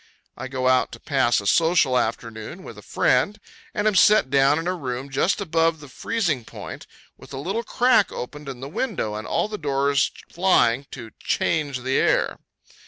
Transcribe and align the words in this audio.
I 0.35 0.47
go 0.47 0.67
out 0.67 0.91
to 0.93 0.99
pass 0.99 1.39
a 1.39 1.45
social 1.45 1.95
afternoon 1.95 2.63
with 2.63 2.75
a 2.75 2.81
friend, 2.81 3.39
and 3.71 3.85
am 3.87 3.93
set 3.93 4.31
down 4.31 4.57
in 4.57 4.65
a 4.65 4.73
room 4.73 5.11
just 5.11 5.39
above 5.39 5.79
the 5.79 5.87
freezing 5.87 6.43
point, 6.43 6.87
with 7.17 7.33
a 7.33 7.37
little 7.37 7.61
crack 7.63 8.11
opened 8.11 8.49
in 8.49 8.61
the 8.61 8.67
window, 8.67 9.13
and 9.13 9.27
all 9.27 9.47
the 9.47 9.59
doors 9.59 10.09
flying, 10.27 10.87
to 10.89 11.11
change 11.23 11.81
the 11.81 11.97
air. 11.97 12.39